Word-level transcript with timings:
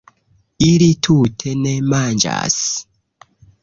Ili 0.67 0.87
tute 1.09 1.55
ne 1.61 1.77
manĝas 1.93 2.61